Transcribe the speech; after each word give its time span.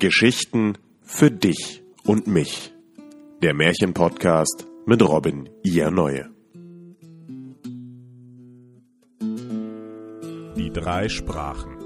Geschichten 0.00 0.78
für 1.02 1.30
dich 1.30 1.82
und 2.06 2.26
mich. 2.26 2.72
Der 3.42 3.52
Märchenpodcast 3.52 4.66
mit 4.86 5.02
Robin 5.02 5.50
Ihr 5.62 5.90
Neue. 5.90 6.30
Die 10.56 10.70
drei 10.72 11.10
Sprachen. 11.10 11.76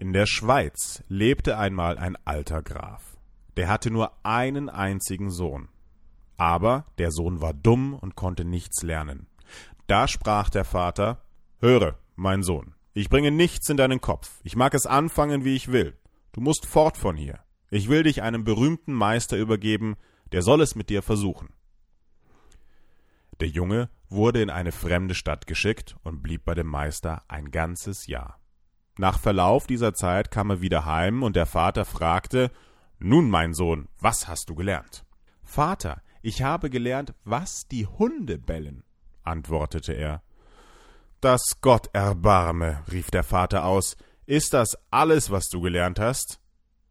In 0.00 0.12
der 0.12 0.26
Schweiz 0.26 1.02
lebte 1.08 1.56
einmal 1.56 1.96
ein 1.96 2.18
alter 2.26 2.62
Graf. 2.62 3.16
Der 3.56 3.68
hatte 3.70 3.90
nur 3.90 4.12
einen 4.22 4.68
einzigen 4.68 5.30
Sohn. 5.30 5.70
Aber 6.36 6.84
der 6.98 7.10
Sohn 7.10 7.40
war 7.40 7.54
dumm 7.54 7.94
und 7.94 8.16
konnte 8.16 8.44
nichts 8.44 8.82
lernen. 8.82 9.28
Da 9.86 10.08
sprach 10.08 10.50
der 10.50 10.66
Vater 10.66 11.22
Höre, 11.58 11.98
mein 12.16 12.42
Sohn, 12.42 12.74
ich 12.92 13.08
bringe 13.08 13.30
nichts 13.30 13.66
in 13.70 13.78
deinen 13.78 14.02
Kopf. 14.02 14.40
Ich 14.44 14.56
mag 14.56 14.74
es 14.74 14.84
anfangen, 14.84 15.46
wie 15.46 15.56
ich 15.56 15.72
will. 15.72 15.96
Du 16.36 16.42
musst 16.42 16.66
fort 16.66 16.98
von 16.98 17.16
hier. 17.16 17.40
Ich 17.70 17.88
will 17.88 18.02
dich 18.02 18.20
einem 18.20 18.44
berühmten 18.44 18.92
Meister 18.92 19.38
übergeben, 19.38 19.96
der 20.32 20.42
soll 20.42 20.60
es 20.60 20.74
mit 20.74 20.90
dir 20.90 21.00
versuchen. 21.00 21.48
Der 23.40 23.48
Junge 23.48 23.88
wurde 24.10 24.42
in 24.42 24.50
eine 24.50 24.70
fremde 24.70 25.14
Stadt 25.14 25.46
geschickt 25.46 25.96
und 26.02 26.22
blieb 26.22 26.44
bei 26.44 26.54
dem 26.54 26.66
Meister 26.66 27.22
ein 27.28 27.50
ganzes 27.50 28.06
Jahr. 28.06 28.38
Nach 28.98 29.18
Verlauf 29.18 29.66
dieser 29.66 29.94
Zeit 29.94 30.30
kam 30.30 30.50
er 30.50 30.60
wieder 30.60 30.84
heim 30.84 31.22
und 31.22 31.36
der 31.36 31.46
Vater 31.46 31.86
fragte 31.86 32.50
Nun, 32.98 33.30
mein 33.30 33.54
Sohn, 33.54 33.88
was 33.98 34.28
hast 34.28 34.50
du 34.50 34.54
gelernt? 34.54 35.06
Vater, 35.42 36.02
ich 36.20 36.42
habe 36.42 36.68
gelernt, 36.68 37.14
was 37.24 37.66
die 37.66 37.86
Hunde 37.86 38.36
bellen, 38.36 38.84
antwortete 39.22 39.94
er. 39.94 40.22
Das 41.22 41.62
Gott 41.62 41.88
erbarme, 41.94 42.82
rief 42.92 43.10
der 43.10 43.24
Vater 43.24 43.64
aus, 43.64 43.96
ist 44.26 44.52
das 44.52 44.76
alles, 44.90 45.30
was 45.30 45.48
du 45.48 45.60
gelernt 45.60 45.98
hast? 45.98 46.40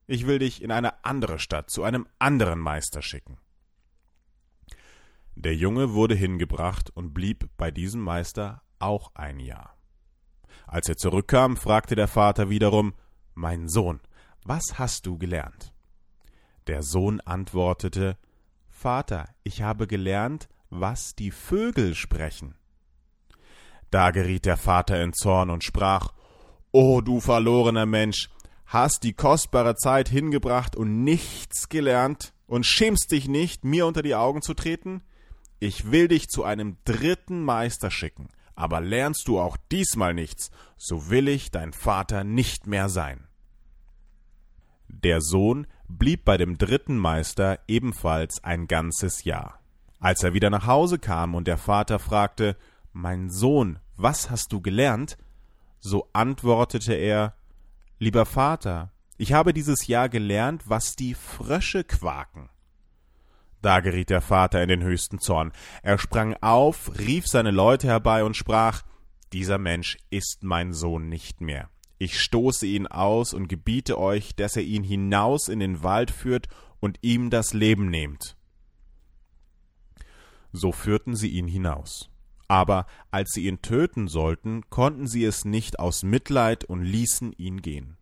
Ich 0.08 0.26
will 0.26 0.40
dich 0.40 0.62
in 0.62 0.72
eine 0.72 1.04
andere 1.04 1.40
Stadt 1.40 1.70
zu 1.70 1.84
einem 1.84 2.08
anderen 2.20 2.60
Meister 2.60 3.02
schicken. 3.02 3.38
Der 5.36 5.56
Junge 5.56 5.94
wurde 5.94 6.16
hingebracht 6.16 6.90
und 6.92 7.14
blieb 7.14 7.50
bei 7.58 7.72
diesem 7.72 8.02
Meister 8.02 8.62
auch 8.80 9.12
ein 9.16 9.40
Jahr. 9.40 9.76
Als 10.66 10.88
er 10.88 10.98
zurückkam, 10.98 11.58
fragte 11.58 11.96
der 11.96 12.08
Vater 12.08 12.50
wiederum 12.50 12.94
Mein 13.34 13.68
Sohn, 13.68 14.00
was 14.44 14.80
hast 14.80 15.06
du 15.06 15.18
gelernt? 15.18 15.74
Der 16.68 16.84
Sohn 16.84 17.20
antwortete 17.22 18.18
Vater, 18.70 19.30
ich 19.44 19.62
habe 19.62 19.88
gelernt, 19.88 20.48
was 20.70 21.16
die 21.16 21.32
Vögel 21.32 21.96
sprechen. 21.96 22.56
Da 23.92 24.12
geriet 24.12 24.46
der 24.46 24.58
Vater 24.58 25.02
in 25.04 25.14
Zorn 25.14 25.50
und 25.50 25.64
sprach 25.64 26.15
O 26.78 27.00
du 27.00 27.22
verlorener 27.22 27.86
Mensch, 27.86 28.30
hast 28.66 29.04
die 29.04 29.14
kostbare 29.14 29.78
Zeit 29.78 30.10
hingebracht 30.10 30.76
und 30.76 31.06
nichts 31.06 31.70
gelernt 31.70 32.34
und 32.48 32.66
schämst 32.66 33.14
dich 33.14 33.30
nicht, 33.30 33.64
mir 33.64 33.86
unter 33.88 34.02
die 34.02 34.14
Augen 34.14 34.42
zu 34.42 34.54
treten? 34.54 35.02
Ich 35.60 35.90
will 35.90 36.10
dich 36.10 36.28
zu 36.28 36.44
einem 36.44 36.76
dritten 36.84 37.46
Meister 37.46 37.92
schicken, 37.92 38.28
aber 38.56 38.82
lernst 38.82 39.30
du 39.30 39.40
auch 39.40 39.56
diesmal 39.72 40.14
nichts, 40.14 40.52
so 40.76 41.10
will 41.10 41.30
ich 41.30 41.50
dein 41.50 41.72
Vater 41.72 42.26
nicht 42.26 42.68
mehr 42.68 42.90
sein. 42.90 43.26
Der 44.90 45.22
Sohn 45.22 45.68
blieb 45.88 46.26
bei 46.26 46.36
dem 46.36 46.58
dritten 46.58 46.98
Meister 46.98 47.58
ebenfalls 47.70 48.44
ein 48.44 48.68
ganzes 48.68 49.24
Jahr. 49.24 49.62
Als 50.02 50.24
er 50.24 50.34
wieder 50.34 50.50
nach 50.50 50.68
Hause 50.68 51.00
kam 51.00 51.36
und 51.36 51.48
der 51.48 51.58
Vater 51.58 52.00
fragte 52.00 52.58
Mein 52.92 53.30
Sohn, 53.30 53.80
was 53.96 54.30
hast 54.30 54.52
du 54.52 54.60
gelernt? 54.60 55.18
So 55.88 56.10
antwortete 56.14 56.96
er 56.96 57.36
Lieber 58.00 58.26
Vater, 58.26 58.92
ich 59.18 59.34
habe 59.34 59.54
dieses 59.54 59.86
Jahr 59.86 60.10
gelernt, 60.10 60.64
was 60.66 60.96
die 60.96 61.14
Frösche 61.14 61.84
quaken. 61.84 62.50
Da 63.62 63.82
geriet 63.82 64.10
der 64.10 64.22
Vater 64.22 64.64
in 64.64 64.70
den 64.70 64.82
höchsten 64.82 65.20
Zorn. 65.20 65.52
Er 65.84 66.00
sprang 66.00 66.36
auf, 66.42 66.98
rief 66.98 67.28
seine 67.28 67.52
Leute 67.52 67.86
herbei 67.86 68.24
und 68.24 68.36
sprach 68.36 68.82
Dieser 69.32 69.60
Mensch 69.60 70.00
ist 70.10 70.42
mein 70.42 70.74
Sohn 70.74 71.08
nicht 71.08 71.40
mehr. 71.40 71.70
Ich 72.00 72.20
stoße 72.20 72.66
ihn 72.66 72.88
aus 72.88 73.36
und 73.36 73.48
gebiete 73.48 74.00
euch, 74.00 74.36
dass 74.36 74.56
er 74.56 74.64
ihn 74.64 74.84
hinaus 74.84 75.50
in 75.50 75.60
den 75.60 75.84
Wald 75.84 76.10
führt 76.10 76.48
und 76.80 76.98
ihm 77.04 77.30
das 77.30 77.54
Leben 77.54 77.92
nehmt. 77.92 78.36
So 80.52 80.72
führten 80.72 81.16
sie 81.16 81.30
ihn 81.30 81.48
hinaus. 81.48 82.10
Aber 82.48 82.86
als 83.12 83.32
sie 83.32 83.48
ihn 83.48 83.62
töten 83.62 84.08
sollten, 84.08 84.70
konnten 84.70 85.08
sie 85.08 85.26
es 85.26 85.46
nicht 85.46 85.80
aus 85.80 86.04
Mitleid 86.04 86.64
und 86.64 86.84
ließen 86.84 87.34
ihn 87.34 87.62
gehen. 87.62 87.98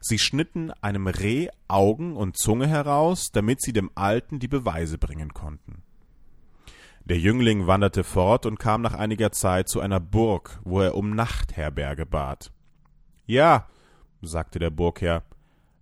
Sie 0.00 0.18
schnitten 0.18 0.70
einem 0.82 1.06
Reh 1.06 1.48
Augen 1.68 2.16
und 2.16 2.36
Zunge 2.36 2.66
heraus, 2.66 3.32
damit 3.32 3.62
sie 3.62 3.72
dem 3.72 3.90
Alten 3.94 4.38
die 4.38 4.48
Beweise 4.48 4.98
bringen 4.98 5.32
konnten. 5.32 5.82
Der 7.04 7.18
Jüngling 7.18 7.66
wanderte 7.66 8.04
fort 8.04 8.46
und 8.46 8.58
kam 8.58 8.82
nach 8.82 8.94
einiger 8.94 9.32
Zeit 9.32 9.68
zu 9.68 9.80
einer 9.80 10.00
Burg, 10.00 10.60
wo 10.64 10.80
er 10.80 10.94
um 10.94 11.14
Nachtherberge 11.14 12.04
bat. 12.04 12.52
Ja, 13.26 13.68
sagte 14.20 14.58
der 14.58 14.70
Burgherr, 14.70 15.24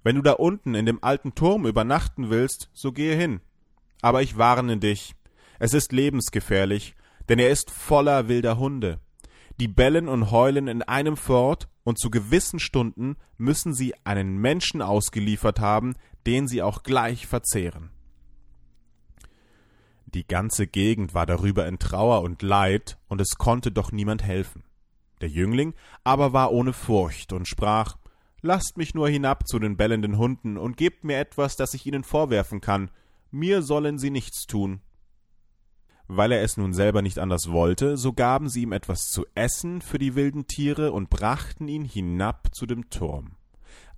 wenn 0.05 0.17
du 0.17 0.23
da 0.23 0.33
unten 0.33 0.75
in 0.75 0.87
dem 0.87 1.03
alten 1.03 1.35
Turm 1.35 1.67
übernachten 1.67 2.31
willst, 2.31 2.71
so 2.73 2.93
gehe 2.93 3.17
hin. 3.17 3.41
Aber 4.01 4.23
ich 4.23 4.39
warne 4.39 4.79
dich, 4.79 5.17
es 5.59 5.75
ist 5.75 5.93
lebensgefährlich, 5.93 6.95
denn 7.29 7.39
er 7.39 7.51
ist 7.51 7.71
voller 7.71 8.29
wilder 8.29 8.59
Hunde. 8.59 9.01
Die 9.61 9.69
bellen 9.69 10.09
und 10.09 10.31
heulen 10.31 10.69
in 10.69 10.83
einem 10.83 11.17
fort, 11.17 11.69
und 11.85 11.99
zu 11.99 12.11
gewissen 12.11 12.59
Stunden 12.59 13.17
müssen 13.39 13.73
sie 13.73 13.95
einen 14.05 14.37
Menschen 14.37 14.83
ausgeliefert 14.83 15.59
haben, 15.59 15.95
den 16.27 16.47
sie 16.47 16.63
auch 16.63 16.83
gleich 16.83 17.27
verzehren. 17.27 17.91
Die 20.05 20.27
ganze 20.27 20.67
Gegend 20.67 21.15
war 21.15 21.27
darüber 21.27 21.67
in 21.67 21.79
Trauer 21.79 22.23
und 22.23 22.43
Leid, 22.43 22.99
und 23.09 23.21
es 23.21 23.37
konnte 23.37 23.73
doch 23.73 23.91
niemand 23.91 24.23
helfen. 24.23 24.65
Der 25.21 25.29
Jüngling 25.29 25.75
aber 26.05 26.33
war 26.33 26.53
ohne 26.53 26.73
Furcht 26.73 27.33
und 27.33 27.49
sprach 27.49 27.97
Lasst 28.41 28.77
mich 28.77 28.95
nur 28.95 29.09
hinab 29.09 29.49
zu 29.49 29.59
den 29.59 29.77
bellenden 29.77 30.17
Hunden 30.17 30.57
und 30.57 30.77
gebt 30.77 31.03
mir 31.03 31.19
etwas, 31.19 31.57
das 31.57 31.75
ich 31.75 31.87
ihnen 31.87 32.05
vorwerfen 32.05 32.61
kann, 32.61 32.91
mir 33.31 33.63
sollen 33.63 33.99
sie 33.99 34.11
nichts 34.11 34.47
tun. 34.47 34.81
Weil 36.09 36.33
er 36.33 36.43
es 36.43 36.57
nun 36.57 36.73
selber 36.73 37.03
nicht 37.03 37.19
anders 37.19 37.51
wollte, 37.51 37.99
so 37.99 38.15
gaben 38.15 38.49
sie 38.49 38.63
ihm 38.63 38.73
etwas 38.73 39.11
zu 39.11 39.27
essen 39.35 39.83
für 39.83 39.99
die 39.99 40.15
wilden 40.15 40.47
Tiere 40.47 40.93
und 40.93 41.11
brachten 41.11 41.69
ihn 41.69 41.85
hinab 41.85 42.55
zu 42.55 42.65
dem 42.65 42.89
Turm. 42.89 43.37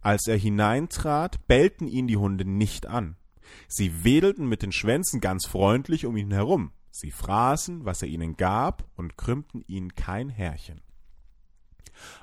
Als 0.01 0.27
er 0.27 0.37
hineintrat, 0.37 1.47
bellten 1.47 1.87
ihn 1.87 2.09
die 2.09 2.17
Hunde 2.17 2.45
nicht 2.45 2.87
an. 2.87 3.17
Sie 3.69 4.05
wedelten 4.05 4.49
mit 4.49 4.63
den 4.63 4.73
Schwänzen 4.73 5.21
ganz 5.21 5.47
freundlich 5.47 6.07
um 6.07 6.17
ihn 6.17 6.33
herum. 6.33 6.73
Sie 6.91 7.11
fraßen, 7.11 7.85
was 7.85 8.03
er 8.03 8.09
ihnen 8.09 8.37
gab, 8.37 8.85
und 8.97 9.17
krümmten 9.17 9.63
ihn 9.67 9.95
kein 9.95 10.29
Härchen. 10.29 10.81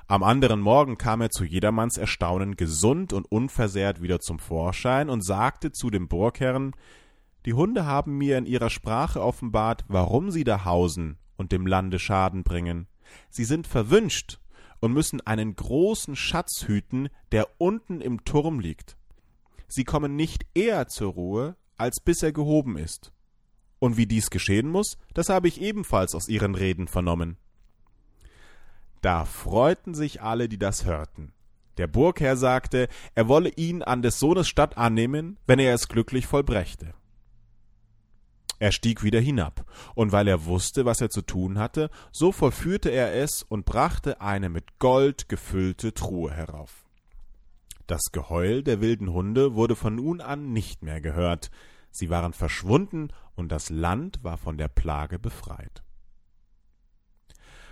Am 0.06 0.22
anderen 0.22 0.60
Morgen 0.60 0.98
kam 0.98 1.20
er 1.20 1.30
zu 1.30 1.44
jedermanns 1.44 1.96
Erstaunen 1.96 2.56
gesund 2.56 3.12
und 3.12 3.30
unversehrt 3.30 4.02
wieder 4.02 4.20
zum 4.20 4.38
Vorschein 4.38 5.08
und 5.08 5.22
sagte 5.22 5.72
zu 5.72 5.90
dem 5.90 6.08
Burgherrn 6.08 6.72
die 7.48 7.54
Hunde 7.54 7.86
haben 7.86 8.18
mir 8.18 8.36
in 8.36 8.44
ihrer 8.44 8.68
Sprache 8.68 9.22
offenbart, 9.22 9.86
warum 9.88 10.30
sie 10.30 10.44
da 10.44 10.66
hausen 10.66 11.16
und 11.38 11.50
dem 11.50 11.66
Lande 11.66 11.98
Schaden 11.98 12.42
bringen. 12.42 12.88
Sie 13.30 13.44
sind 13.44 13.66
verwünscht 13.66 14.38
und 14.80 14.92
müssen 14.92 15.26
einen 15.26 15.56
großen 15.56 16.14
Schatz 16.14 16.64
hüten, 16.66 17.08
der 17.32 17.48
unten 17.56 18.02
im 18.02 18.22
Turm 18.26 18.60
liegt. 18.60 18.98
Sie 19.66 19.84
kommen 19.84 20.14
nicht 20.14 20.44
eher 20.52 20.88
zur 20.88 21.14
Ruhe, 21.14 21.56
als 21.78 22.00
bis 22.00 22.22
er 22.22 22.32
gehoben 22.32 22.76
ist. 22.76 23.14
Und 23.78 23.96
wie 23.96 24.04
dies 24.04 24.28
geschehen 24.28 24.68
muss, 24.68 24.98
das 25.14 25.30
habe 25.30 25.48
ich 25.48 25.58
ebenfalls 25.58 26.14
aus 26.14 26.28
ihren 26.28 26.54
Reden 26.54 26.86
vernommen. 26.86 27.38
Da 29.00 29.24
freuten 29.24 29.94
sich 29.94 30.20
alle, 30.20 30.50
die 30.50 30.58
das 30.58 30.84
hörten. 30.84 31.32
Der 31.78 31.86
Burgherr 31.86 32.36
sagte, 32.36 32.88
er 33.14 33.26
wolle 33.26 33.48
ihn 33.56 33.82
an 33.82 34.02
des 34.02 34.18
Sohnes 34.18 34.48
Stadt 34.48 34.76
annehmen, 34.76 35.38
wenn 35.46 35.58
er 35.58 35.72
es 35.72 35.88
glücklich 35.88 36.26
vollbrächte. 36.26 36.92
Er 38.58 38.72
stieg 38.72 39.02
wieder 39.02 39.20
hinab, 39.20 39.64
und 39.94 40.10
weil 40.10 40.26
er 40.26 40.44
wusste, 40.44 40.84
was 40.84 41.00
er 41.00 41.10
zu 41.10 41.22
tun 41.22 41.58
hatte, 41.58 41.90
so 42.10 42.32
vollführte 42.32 42.90
er 42.90 43.14
es 43.14 43.42
und 43.42 43.64
brachte 43.64 44.20
eine 44.20 44.48
mit 44.48 44.78
Gold 44.78 45.28
gefüllte 45.28 45.94
Truhe 45.94 46.32
herauf. 46.32 46.84
Das 47.86 48.02
Geheul 48.12 48.62
der 48.62 48.80
wilden 48.80 49.12
Hunde 49.12 49.54
wurde 49.54 49.76
von 49.76 49.94
nun 49.94 50.20
an 50.20 50.52
nicht 50.52 50.82
mehr 50.82 51.00
gehört, 51.00 51.50
sie 51.90 52.10
waren 52.10 52.32
verschwunden 52.32 53.08
und 53.34 53.50
das 53.50 53.70
Land 53.70 54.22
war 54.22 54.36
von 54.36 54.58
der 54.58 54.68
Plage 54.68 55.18
befreit. 55.18 55.82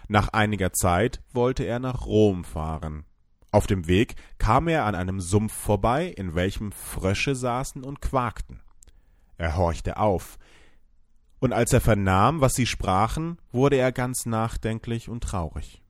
Nach 0.08 0.28
einiger 0.28 0.72
Zeit 0.72 1.20
wollte 1.32 1.64
er 1.64 1.80
nach 1.80 2.06
Rom 2.06 2.44
fahren. 2.44 3.04
Auf 3.50 3.66
dem 3.66 3.88
Weg 3.88 4.14
kam 4.38 4.68
er 4.68 4.84
an 4.84 4.94
einem 4.94 5.20
Sumpf 5.20 5.52
vorbei, 5.52 6.06
in 6.06 6.34
welchem 6.34 6.70
Frösche 6.70 7.34
saßen 7.34 7.82
und 7.82 8.00
quakten. 8.00 8.60
Er 9.36 9.56
horchte 9.56 9.96
auf, 9.96 10.38
und 11.38 11.52
als 11.52 11.72
er 11.72 11.80
vernahm, 11.80 12.40
was 12.40 12.54
sie 12.54 12.66
sprachen, 12.66 13.38
wurde 13.52 13.76
er 13.76 13.92
ganz 13.92 14.26
nachdenklich 14.26 15.08
und 15.08 15.22
traurig. 15.22 15.82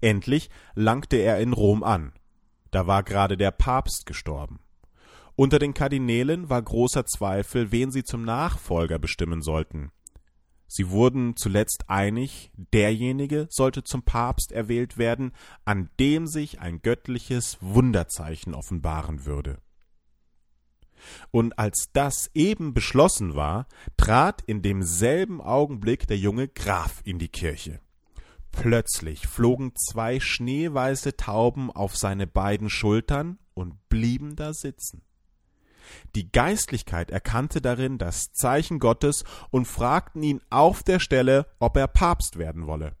Endlich 0.00 0.50
langte 0.74 1.16
er 1.16 1.38
in 1.40 1.52
Rom 1.52 1.82
an. 1.82 2.12
Da 2.70 2.86
war 2.86 3.02
gerade 3.02 3.36
der 3.36 3.50
Papst 3.50 4.06
gestorben. 4.06 4.60
Unter 5.34 5.58
den 5.58 5.74
Kardinälen 5.74 6.48
war 6.48 6.62
großer 6.62 7.04
Zweifel, 7.06 7.72
wen 7.72 7.90
sie 7.90 8.04
zum 8.04 8.24
Nachfolger 8.24 8.98
bestimmen 8.98 9.42
sollten. 9.42 9.90
Sie 10.68 10.90
wurden 10.90 11.36
zuletzt 11.36 11.88
einig, 11.88 12.50
derjenige 12.72 13.46
sollte 13.50 13.84
zum 13.84 14.02
Papst 14.02 14.50
erwählt 14.50 14.98
werden, 14.98 15.32
an 15.64 15.90
dem 16.00 16.26
sich 16.26 16.60
ein 16.60 16.82
göttliches 16.82 17.58
Wunderzeichen 17.60 18.54
offenbaren 18.54 19.26
würde. 19.26 19.58
Und 21.30 21.58
als 21.58 21.90
das 21.92 22.30
eben 22.34 22.74
beschlossen 22.74 23.34
war, 23.34 23.66
trat 23.96 24.42
in 24.46 24.62
demselben 24.62 25.40
Augenblick 25.40 26.06
der 26.06 26.18
junge 26.18 26.48
Graf 26.48 27.00
in 27.04 27.18
die 27.18 27.28
Kirche. 27.28 27.80
Plötzlich 28.52 29.26
flogen 29.26 29.72
zwei 29.76 30.18
schneeweiße 30.18 31.16
Tauben 31.16 31.70
auf 31.70 31.96
seine 31.96 32.26
beiden 32.26 32.70
Schultern 32.70 33.38
und 33.54 33.88
blieben 33.88 34.34
da 34.34 34.54
sitzen. 34.54 35.02
Die 36.14 36.32
Geistlichkeit 36.32 37.10
erkannte 37.10 37.60
darin 37.60 37.98
das 37.98 38.32
Zeichen 38.32 38.78
Gottes 38.78 39.24
und 39.50 39.66
fragten 39.66 40.22
ihn 40.22 40.40
auf 40.50 40.82
der 40.82 40.98
Stelle, 40.98 41.46
ob 41.58 41.76
er 41.76 41.86
Papst 41.86 42.38
werden 42.38 42.66
wolle. 42.66 42.96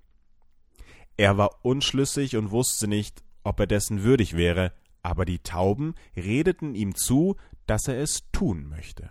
Er 1.16 1.38
war 1.38 1.64
unschlüssig 1.64 2.36
und 2.36 2.50
wusste 2.50 2.86
nicht, 2.86 3.24
ob 3.42 3.58
er 3.60 3.66
dessen 3.66 4.02
würdig 4.02 4.36
wäre, 4.36 4.72
aber 5.02 5.24
die 5.24 5.38
Tauben 5.38 5.94
redeten 6.16 6.74
ihm 6.74 6.94
zu, 6.94 7.36
dass 7.66 7.88
er 7.88 7.98
es 7.98 8.30
tun 8.32 8.68
möchte. 8.68 9.10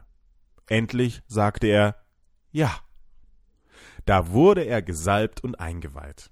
Endlich 0.68 1.22
sagte 1.28 1.68
er 1.68 1.96
Ja. 2.52 2.80
Da 4.06 4.30
wurde 4.30 4.63
er 4.63 4.81
gesalbt 4.81 5.44
und 5.44 5.60
eingeweiht. 5.60 6.31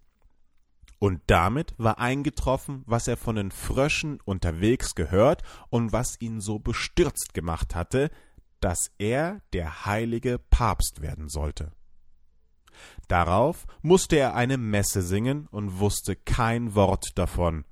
Und 1.00 1.22
damit 1.28 1.74
war 1.78 2.00
eingetroffen, 2.00 2.84
was 2.86 3.08
er 3.08 3.18
von 3.18 3.36
den 3.36 3.52
Fröschen 3.52 4.22
unterwegs 4.24 4.96
gehört 4.96 5.44
und 5.70 5.92
was 5.92 6.16
ihn 6.22 6.40
so 6.40 6.60
bestürzt 6.60 7.34
gemacht 7.34 7.76
hatte, 7.76 8.10
dass 8.62 8.92
er 8.98 9.42
der 9.52 9.86
heilige 9.86 10.40
Papst 10.40 11.02
werden 11.02 11.28
sollte. 11.28 11.74
Darauf 13.10 13.66
musste 13.82 14.16
er 14.16 14.36
eine 14.36 14.58
Messe 14.58 15.02
singen 15.02 15.48
und 15.48 15.80
wusste 15.80 16.16
kein 16.16 16.74
Wort 16.74 17.18
davon, 17.18 17.66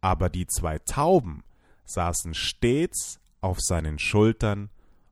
aber 0.00 0.28
die 0.28 0.48
zwei 0.48 0.80
Tauben 0.80 1.44
saßen 1.84 2.34
stets 2.34 3.20
auf 3.42 3.60
seinen 3.60 3.98
Schultern 3.98 4.70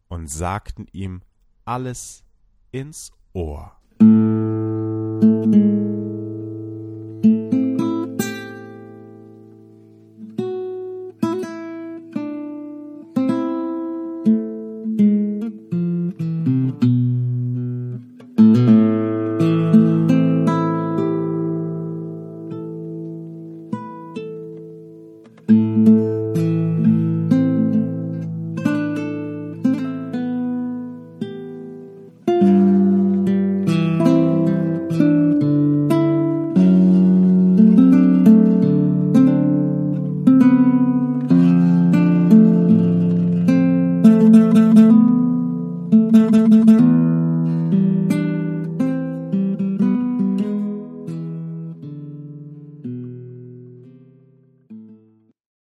und 0.09 0.29
sagten 0.31 0.87
ihm 0.93 1.21
alles 1.67 2.25
ins 2.71 3.12
Ohr. 3.35 3.80